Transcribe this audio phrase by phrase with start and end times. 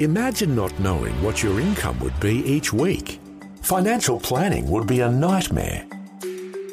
[0.00, 3.20] Imagine not knowing what your income would be each week.
[3.62, 5.86] Financial planning would be a nightmare.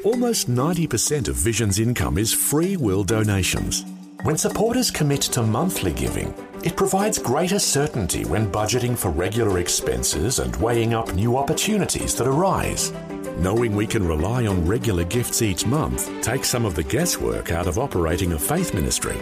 [0.02, 3.84] Almost 90% of Vision's income is free will donations.
[4.24, 10.40] When supporters commit to monthly giving, it provides greater certainty when budgeting for regular expenses
[10.40, 12.92] and weighing up new opportunities that arise.
[13.38, 17.68] Knowing we can rely on regular gifts each month takes some of the guesswork out
[17.68, 19.16] of operating a faith ministry.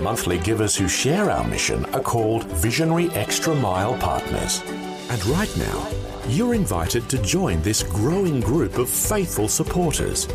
[0.00, 4.62] Monthly givers who share our mission are called Visionary Extra Mile Partners.
[5.10, 5.88] And right now,
[6.26, 10.26] you're invited to join this growing group of faithful supporters.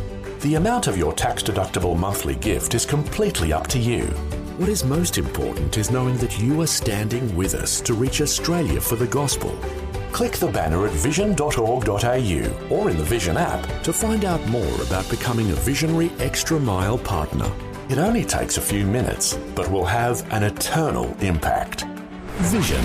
[0.41, 4.03] The amount of your tax deductible monthly gift is completely up to you.
[4.58, 8.80] What is most important is knowing that you are standing with us to reach Australia
[8.80, 9.50] for the gospel.
[10.11, 15.09] Click the banner at vision.org.au or in the Vision app to find out more about
[15.09, 17.52] becoming a Visionary Extra Mile partner.
[17.88, 21.85] It only takes a few minutes, but will have an eternal impact.
[22.38, 22.84] Vision.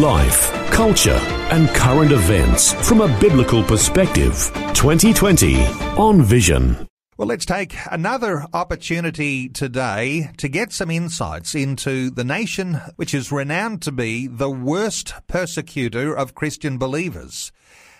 [0.00, 1.20] Life, culture,
[1.52, 4.50] and current events from a biblical perspective.
[4.74, 5.64] 2020
[5.96, 6.88] on Vision.
[7.16, 13.30] Well, let's take another opportunity today to get some insights into the nation which is
[13.30, 17.52] renowned to be the worst persecutor of Christian believers.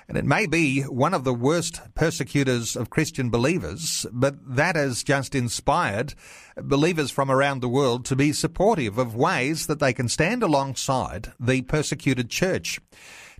[0.08, 5.02] And it may be one of the worst persecutors of Christian believers, but that has
[5.02, 6.14] just inspired
[6.56, 11.32] believers from around the world to be supportive of ways that they can stand alongside
[11.40, 12.80] the persecuted church.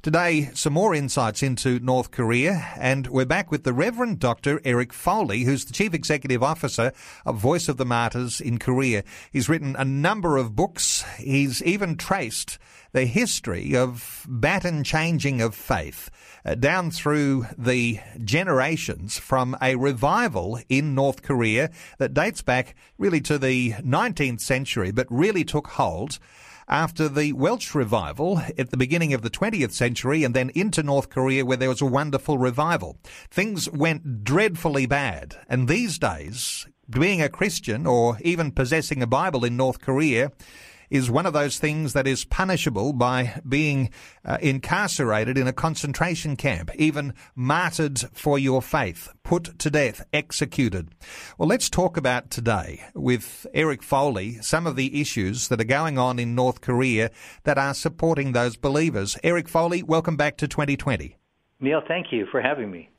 [0.05, 4.61] Today, some more insights into North Korea, and we're back with the Reverend Dr.
[4.63, 6.93] Eric Foley, who's the Chief Executive Officer
[7.25, 9.03] of Voice of the Martyrs in Korea.
[9.33, 11.07] He's written a number of books.
[11.17, 12.59] He's even traced
[12.93, 16.11] the history of baton changing of faith
[16.45, 23.23] uh, down through the generations from a revival in North Korea that dates back really
[23.23, 26.19] to the 19th century, but really took hold
[26.69, 31.11] after the Welsh revival at the beginning of the 20th century and then into North
[31.11, 32.99] Korea where there was a wonderful revival.
[33.31, 35.37] Things went dreadfully bad.
[35.49, 40.33] And these days, being a Christian or even possessing a Bible in North Korea
[40.91, 43.91] is one of those things that is punishable by being
[44.25, 50.89] uh, incarcerated in a concentration camp, even martyred for your faith, put to death, executed.
[51.39, 55.99] Well, let's talk about today with Eric Foley some of the issues that are going
[55.99, 57.11] on in North Korea
[57.45, 59.17] that are supporting those believers.
[59.23, 61.17] Eric Foley, welcome back to 2020.
[61.61, 62.91] Neil, thank you for having me.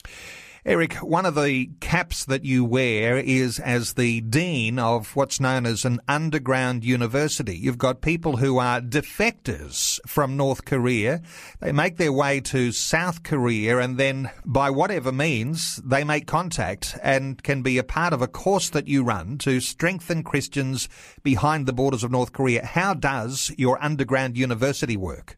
[0.67, 5.63] Eric, one of the caps that you wear is as the dean of what's known
[5.63, 7.55] as an underground university.
[7.55, 11.21] You've got people who are defectors from North Korea.
[11.59, 16.97] They make their way to South Korea and then by whatever means they make contact
[17.03, 20.89] and can be a part of a course that you run to strengthen Christians
[21.21, 22.65] behind the borders of North Korea.
[22.65, 25.37] How does your underground university work?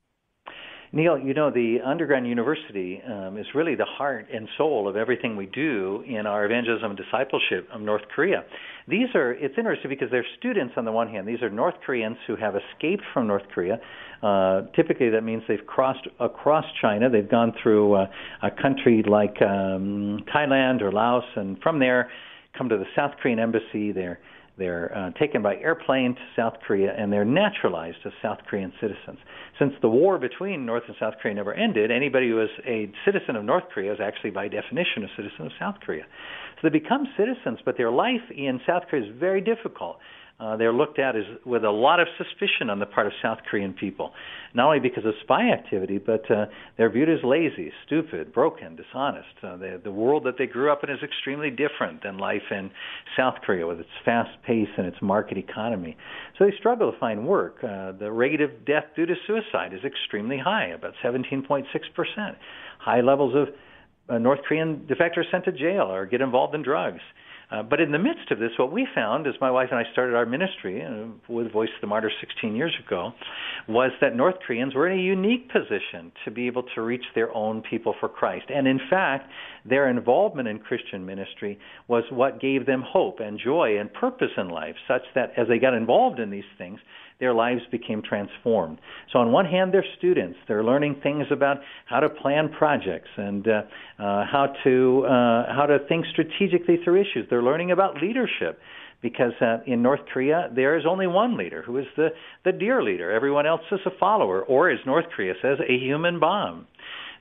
[0.94, 5.36] Neil, you know, the underground university um, is really the heart and soul of everything
[5.36, 8.46] we do in our evangelism and discipleship of North Korea.
[8.88, 11.28] These are, it's interesting because they're students on the one hand.
[11.28, 13.80] These are North Koreans who have escaped from North Korea.
[14.24, 17.10] Uh, typically, that means they've crossed across China.
[17.10, 18.06] They've gone through uh,
[18.42, 22.10] a country like um, Thailand or Laos, and from there,
[22.58, 23.92] come to the South Korean embassy.
[23.92, 24.20] They're
[24.58, 29.20] they're uh, taken by airplane to South Korea and they're naturalized as South Korean citizens.
[29.60, 33.36] Since the war between North and South Korea never ended, anybody who is a citizen
[33.36, 36.04] of North Korea is actually, by definition, a citizen of South Korea.
[36.56, 39.98] So they become citizens, but their life in South Korea is very difficult
[40.40, 43.40] uh, they're looked at as with a lot of suspicion on the part of South
[43.50, 44.14] Korean people,
[44.54, 46.46] not only because of spy activity, but uh,
[46.78, 49.28] they're viewed as lazy, stupid, broken, dishonest.
[49.42, 52.70] Uh, they, the world that they grew up in is extremely different than life in
[53.18, 55.98] South Korea with its fast pace and its market economy.
[56.38, 57.58] So they struggle to find work.
[57.64, 61.66] Uh, the rate of death due to suicide is extremely high, about 17.6
[61.96, 62.38] percent.
[62.80, 63.48] High levels of
[64.08, 67.02] uh, North Korean defectors sent to jail or get involved in drugs.
[67.70, 70.16] But in the midst of this, what we found as my wife and I started
[70.16, 73.14] our ministry uh, with Voice of the Martyrs 16 years ago
[73.70, 77.34] was that North Koreans were in a unique position to be able to reach their
[77.36, 78.46] own people for Christ.
[78.54, 79.32] And in fact,
[79.66, 81.58] their involvement in Christian ministry
[81.88, 85.58] was what gave them hope and joy and purpose in life, such that as they
[85.58, 86.80] got involved in these things,
[87.20, 88.80] their lives became transformed.
[89.12, 90.38] So, on one hand, they're students.
[90.48, 93.52] They're learning things about how to plan projects and uh,
[93.98, 97.26] uh, how to uh, how to think strategically through issues.
[97.30, 98.60] They're learning about leadership
[99.02, 102.10] because uh, in North Korea there is only one leader who is the
[102.46, 103.12] the dear leader.
[103.12, 106.68] Everyone else is a follower, or as North Korea says, a human bomb.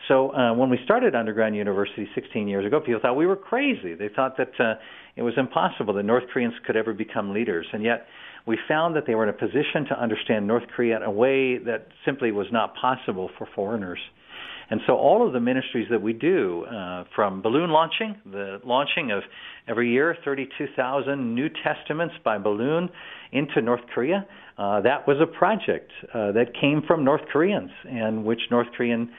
[0.09, 3.95] So uh, when we started Underground University 16 years ago, people thought we were crazy.
[3.95, 4.75] They thought that uh,
[5.17, 8.07] it was impossible that North Koreans could ever become leaders, and yet
[8.47, 11.59] we found that they were in a position to understand North Korea in a way
[11.59, 13.99] that simply was not possible for foreigners.
[14.71, 19.13] And so all of the ministries that we do, uh, from balloon launching, the launching
[19.13, 19.23] of
[19.69, 22.89] every year 32,000 New Testaments by balloon
[23.33, 24.27] into North Korea,
[24.59, 29.11] uh, that was a project uh, that came from North Koreans and which North Korean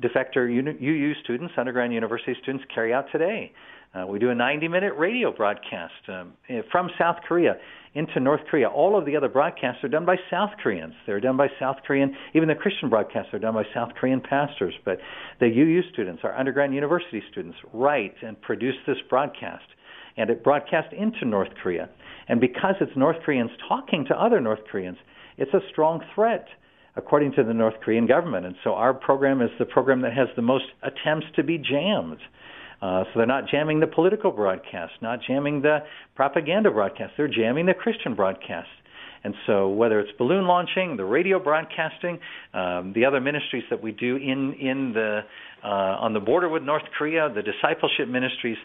[0.00, 3.52] defector UU students, underground university students, carry out today.
[3.94, 7.56] Uh, we do a 90 minute radio broadcast um, eh, from South Korea
[7.96, 8.68] into North Korea.
[8.68, 10.92] All of the other broadcasts are done by South Koreans.
[11.06, 14.74] They're done by South Korean, even the Christian broadcasts are done by South Korean pastors.
[14.84, 14.98] But
[15.40, 19.64] the UU students, our underground university students, write and produce this broadcast.
[20.18, 21.88] And it broadcasts into North Korea.
[22.28, 24.98] And because it's North Koreans talking to other North Koreans,
[25.38, 26.46] it's a strong threat
[26.96, 28.44] according to the North Korean government.
[28.44, 32.18] And so our program is the program that has the most attempts to be jammed.
[32.82, 35.78] Uh, so they're not jamming the political broadcast, not jamming the
[36.14, 37.12] propaganda broadcast.
[37.16, 38.68] They're jamming the Christian broadcast.
[39.24, 42.20] And so, whether it's balloon launching, the radio broadcasting,
[42.54, 45.22] um, the other ministries that we do in in the
[45.64, 48.58] uh, on the border with North Korea, the discipleship ministries,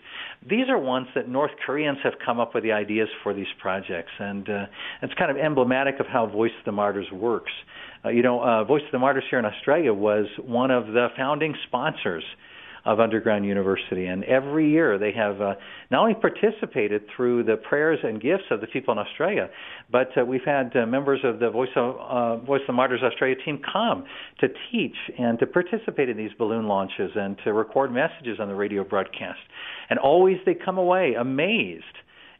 [0.47, 4.11] these are ones that North Koreans have come up with the ideas for these projects,
[4.19, 4.65] and uh,
[5.01, 7.51] it's kind of emblematic of how Voice of the Martyrs works.
[8.05, 11.07] Uh, you know, uh, Voice of the Martyrs here in Australia was one of the
[11.17, 12.23] founding sponsors
[12.85, 14.05] of Underground University.
[14.07, 15.55] And every year they have uh,
[15.89, 19.49] not only participated through the prayers and gifts of the people in Australia,
[19.91, 23.01] but uh, we've had uh, members of the Voice of, uh, Voice of the Martyrs
[23.03, 24.05] Australia team come
[24.39, 28.55] to teach and to participate in these balloon launches and to record messages on the
[28.55, 29.39] radio broadcast.
[29.89, 31.83] And always they come away amazed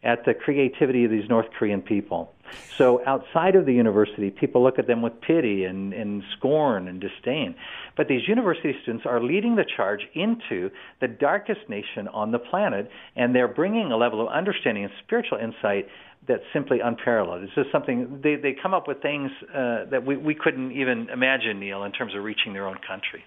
[0.03, 2.33] at the creativity of these North Korean people.
[2.75, 7.00] So outside of the university, people look at them with pity and, and scorn and
[7.00, 7.56] disdain.
[7.95, 12.89] But these university students are leading the charge into the darkest nation on the planet,
[13.15, 15.88] and they're bringing a level of understanding and spiritual insight
[16.27, 17.44] that's simply unparalleled.
[17.44, 21.09] It's just something they they come up with things uh, that we we couldn't even
[21.09, 23.23] imagine, Neil, in terms of reaching their own country.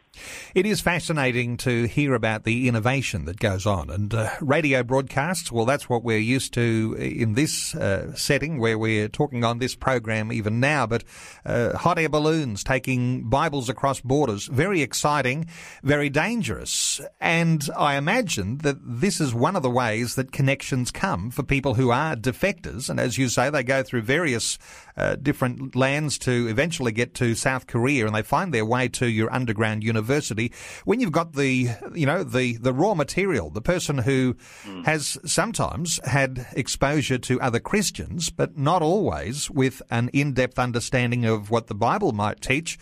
[0.54, 5.50] It is fascinating to hear about the innovation that goes on, and uh, radio broadcasts.
[5.50, 9.74] Well, that's what we're used to in this uh, setting where we're talking on this
[9.74, 10.86] program even now.
[10.86, 11.02] But
[11.44, 15.46] uh, hot air balloons taking Bibles across borders, very exciting,
[15.82, 21.32] very dangerous, and I imagine that this is one of the ways that connections come
[21.32, 24.58] for people who are defectors and as you say, they go through various
[24.96, 29.06] uh, different lands to eventually get to South Korea, and they find their way to
[29.06, 30.52] your underground university.
[30.84, 34.34] When you've got the, you know, the the raw material, the person who
[34.64, 34.84] mm.
[34.84, 41.50] has sometimes had exposure to other Christians, but not always with an in-depth understanding of
[41.50, 42.78] what the Bible might teach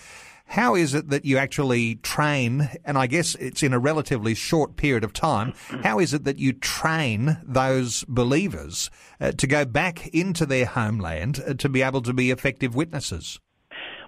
[0.52, 4.76] how is it that you actually train, and I guess it's in a relatively short
[4.76, 10.08] period of time, how is it that you train those believers uh, to go back
[10.08, 13.40] into their homeland uh, to be able to be effective witnesses?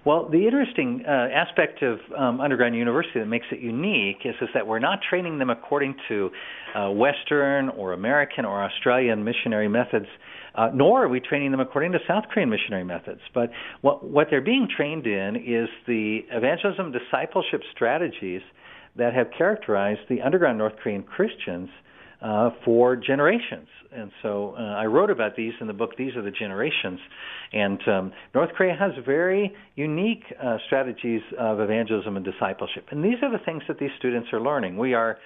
[0.05, 4.49] Well, the interesting uh, aspect of um, underground university that makes it unique is, is
[4.53, 6.29] that we're not training them according to
[6.75, 10.05] uh, Western or American or Australian missionary methods
[10.55, 13.21] uh, nor are we training them according to South Korean missionary methods.
[13.33, 18.41] But what, what they're being trained in is the evangelism discipleship strategies
[18.95, 21.69] that have characterized the underground North Korean Christians
[22.21, 23.67] uh, for generations.
[23.91, 26.99] And so uh, I wrote about these in the book, These Are the Generations.
[27.53, 32.87] And um, North Korea has very unique uh, strategies of evangelism and discipleship.
[32.91, 34.77] And these are the things that these students are learning.
[34.77, 35.17] We are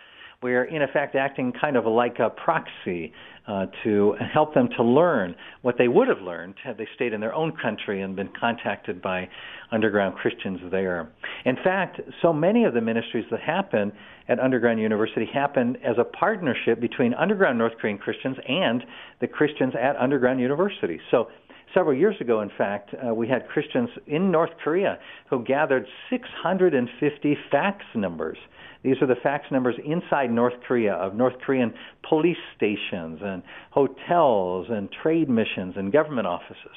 [0.42, 3.12] we are in effect acting kind of like a proxy
[3.50, 7.20] uh, to help them to learn what they would have learned had they stayed in
[7.20, 9.28] their own country and been contacted by
[9.72, 11.12] underground Christians there.
[11.46, 13.92] In fact, so many of the ministries that happen
[14.28, 18.84] at Underground University happen as a partnership between underground North Korean Christians and
[19.20, 21.00] the Christians at Underground University.
[21.10, 21.30] So
[21.74, 25.00] several years ago, in fact, uh, we had Christians in North Korea
[25.30, 28.38] who gathered 650 fax numbers
[28.84, 31.74] these are the fax numbers inside North Korea of North Korean
[32.08, 36.76] police stations and hotels and trade missions and government offices.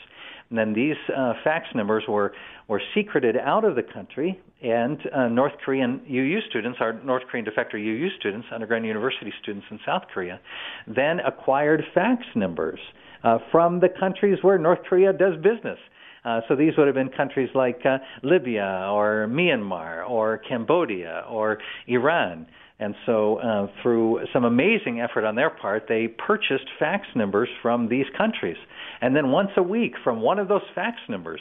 [0.51, 2.33] And then these uh, fax numbers were,
[2.69, 7.47] were secreted out of the country, and uh, North Korean UU students, our North Korean
[7.47, 10.41] defector UU students, underground university students in South Korea,
[10.87, 12.81] then acquired fax numbers
[13.25, 15.79] uh, from the countries where North Korea does business.
[16.25, 21.59] Uh, so these would have been countries like uh, Libya or Myanmar or Cambodia or
[21.88, 22.47] Iran.
[22.83, 27.89] And so, uh, through some amazing effort on their part, they purchased fax numbers from
[27.89, 28.57] these countries.
[29.01, 31.41] And then once a week, from one of those fax numbers,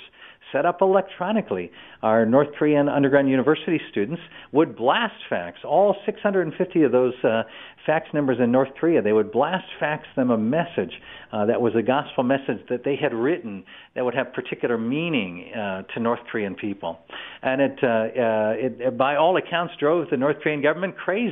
[0.52, 1.72] set up electronically.
[2.04, 4.22] Our North Korean underground university students
[4.52, 7.44] would blast fax all 650 of those uh,
[7.86, 9.02] fax numbers in North Korea.
[9.02, 10.92] They would blast fax them a message
[11.32, 13.64] uh, that was a gospel message that they had written
[13.96, 17.00] that would have particular meaning uh, to North Korean people,
[17.42, 21.31] and it, uh, uh, it, by all accounts, drove the North Korean government crazy.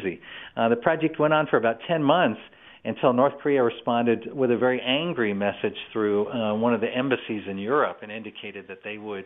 [0.55, 2.39] Uh, the project went on for about 10 months
[2.85, 7.43] until North Korea responded with a very angry message through uh, one of the embassies
[7.49, 9.25] in Europe and indicated that they would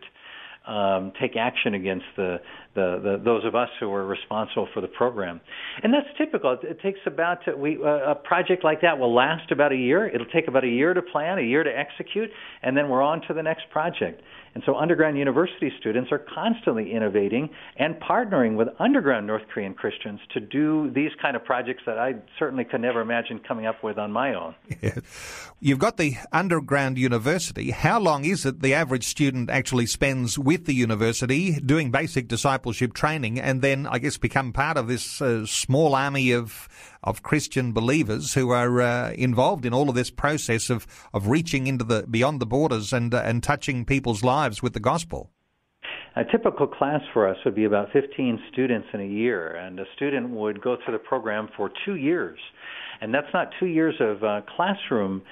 [0.68, 2.38] um, take action against the,
[2.74, 5.42] the, the, those of us who were responsible for the program.
[5.84, 6.58] And that's typical.
[6.64, 10.08] It takes about we uh, a project like that will last about a year.
[10.08, 12.30] It'll take about a year to plan, a year to execute,
[12.62, 14.22] and then we're on to the next project.
[14.56, 20.20] And so underground university students are constantly innovating and partnering with underground North Korean Christians
[20.34, 23.98] to do these kind of projects that I certainly could never imagine coming up with
[23.98, 24.56] on my own.
[25.60, 27.72] You've got the underground university.
[27.72, 32.94] How long is it the average student actually spends with the university doing basic discipleship
[32.94, 36.68] training and then, I guess, become part of this uh, small army of
[37.04, 41.68] of Christian believers who are uh, involved in all of this process of, of reaching
[41.68, 45.32] into the beyond the borders and uh, and touching people's lives with the gospel.
[46.16, 49.86] A typical class for us would be about 15 students in a year, and a
[49.96, 52.38] student would go through the program for two years.
[53.04, 55.24] And that's not two years of uh, classroom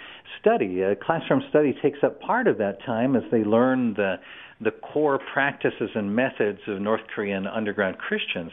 [0.42, 0.84] study.
[0.84, 4.16] Uh, classroom study takes up part of that time as they learn the
[4.60, 8.52] the core practices and methods of North Korean underground Christians.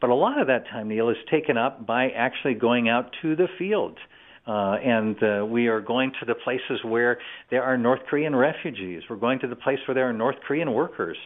[0.00, 3.36] But a lot of that time, Neil, is taken up by actually going out to
[3.36, 3.98] the field.
[4.46, 7.18] Uh, and uh, we are going to the places where
[7.50, 9.02] there are North Korean refugees.
[9.10, 11.18] We're going to the place where there are North Korean workers.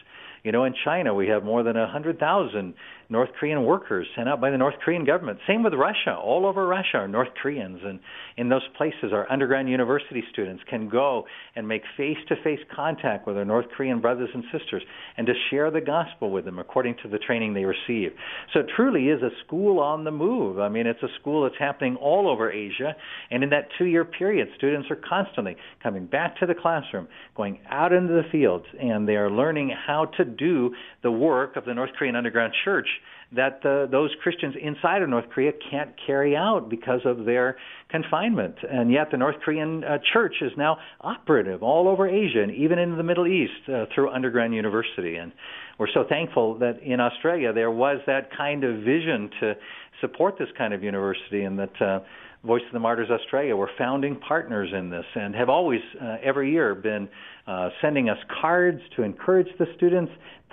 [0.43, 2.73] You know, in China, we have more than 100,000
[3.09, 5.39] North Korean workers sent out by the North Korean government.
[5.47, 6.15] Same with Russia.
[6.17, 7.79] All over Russia are North Koreans.
[7.83, 7.99] And
[8.37, 13.27] in those places, our underground university students can go and make face to face contact
[13.27, 14.81] with our North Korean brothers and sisters
[15.17, 18.11] and to share the gospel with them according to the training they receive.
[18.53, 20.59] So it truly is a school on the move.
[20.59, 22.95] I mean, it's a school that's happening all over Asia.
[23.29, 27.07] And in that two year period, students are constantly coming back to the classroom,
[27.37, 31.65] going out into the fields, and they are learning how to do the work of
[31.65, 32.87] the North Korean underground church
[33.35, 37.57] that uh, those Christians inside of North Korea can't carry out because of their
[37.89, 38.55] confinement.
[38.69, 42.79] And yet, the North Korean uh, church is now operative all over Asia and even
[42.79, 45.15] in the Middle East uh, through underground university.
[45.15, 45.31] And
[45.79, 49.53] we're so thankful that in Australia there was that kind of vision to
[50.01, 51.81] support this kind of university and that.
[51.81, 51.99] Uh,
[52.45, 56.51] Voice of the Martyrs Australia, we're founding partners in this and have always, uh, every
[56.51, 57.09] year, been
[57.47, 60.11] uh, sending us cards to encourage the students,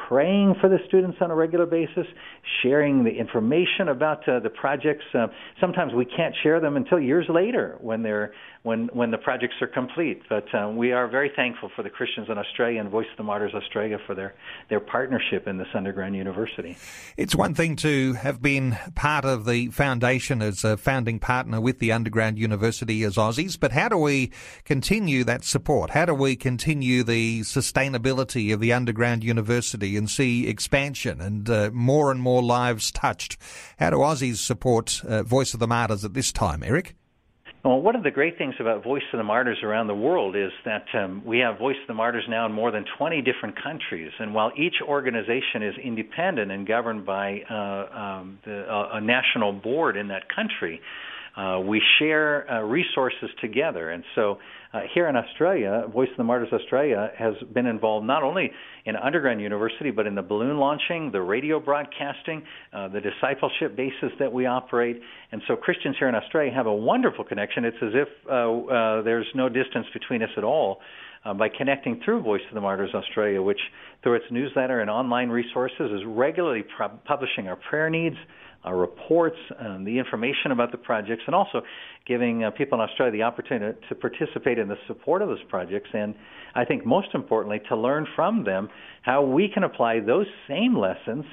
[0.09, 2.07] praying for the students on a regular basis,
[2.63, 5.05] sharing the information about uh, the projects.
[5.15, 5.27] Uh,
[5.61, 8.33] sometimes we can't share them until years later when they're
[8.63, 10.23] when when the projects are complete.
[10.29, 13.23] But uh, we are very thankful for the Christians in Australia and Voice of the
[13.23, 14.35] Martyrs Australia for their
[14.69, 16.77] their partnership in this underground university.
[17.17, 21.79] It's one thing to have been part of the foundation as a founding partner with
[21.79, 24.31] the underground university as Aussies, but how do we
[24.65, 25.91] continue that support?
[25.91, 31.71] How do we continue the sustainability of the underground university and see expansion and uh,
[31.73, 33.37] more and more lives touched?
[33.79, 36.95] How do Aussies support uh, Voice of the Martyrs at this time, Eric?
[37.65, 40.51] Well, one of the great things about Voice of the Martyrs around the world is
[40.65, 44.11] that um, we have Voice of the Martyrs now in more than 20 different countries.
[44.19, 49.53] And while each organization is independent and governed by uh, um, the, uh, a national
[49.53, 50.81] board in that country,
[51.37, 53.91] uh, we share uh, resources together.
[53.91, 54.39] And so
[54.73, 58.51] uh, here in Australia, Voice of the Martyrs Australia has been involved not only
[58.85, 64.11] in underground university, but in the balloon launching, the radio broadcasting, uh, the discipleship bases
[64.19, 65.01] that we operate.
[65.31, 67.65] And so Christians here in Australia have a wonderful connection.
[67.65, 70.81] It's as if uh, uh, there's no distance between us at all.
[71.25, 73.61] Uh, by connecting through Voice of the Martyrs Australia, which
[74.03, 76.65] through its newsletter and online resources is regularly
[77.05, 78.17] publishing our prayer needs,
[78.64, 81.62] our reports, um, the information about the projects, and also
[82.07, 85.90] giving uh, people in Australia the opportunity to participate in the support of those projects.
[85.92, 86.14] And
[86.54, 88.69] I think most importantly, to learn from them
[89.02, 91.25] how we can apply those same lessons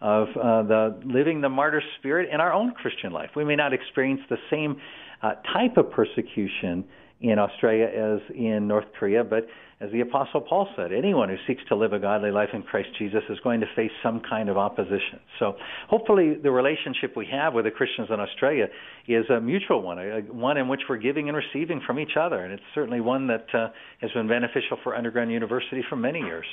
[0.00, 3.30] of uh, the living the martyr spirit in our own Christian life.
[3.34, 4.76] We may not experience the same
[5.22, 6.84] uh, type of persecution
[7.20, 9.46] in Australia as in North Korea, but
[9.78, 12.88] as the Apostle Paul said, anyone who seeks to live a godly life in Christ
[12.98, 15.20] Jesus is going to face some kind of opposition.
[15.38, 15.56] So
[15.88, 18.68] hopefully the relationship we have with the Christians in Australia
[19.06, 22.38] is a mutual one, a, one in which we're giving and receiving from each other.
[22.38, 23.68] And it's certainly one that uh,
[24.00, 26.46] has been beneficial for Underground University for many years.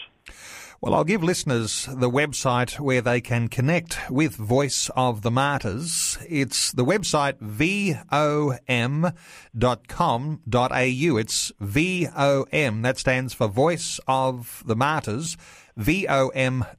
[0.83, 6.17] Well, I'll give listeners the website where they can connect with Voice of the Martyrs.
[6.27, 9.07] It's the website vom.com.au.
[11.17, 12.81] It's VOM.
[12.81, 15.37] That stands for Voice of the Martyrs
[15.77, 16.75] vom.com.au.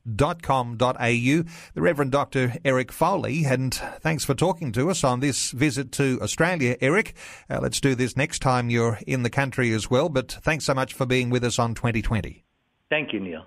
[0.76, 2.56] The Reverend Dr.
[2.62, 7.14] Eric Foley, and thanks for talking to us on this visit to Australia, Eric.
[7.49, 10.75] Uh, let's do this next time you're in the country as well, but thanks so
[10.75, 12.44] much for being with us on 2020.
[12.90, 13.46] Thank you, Neil.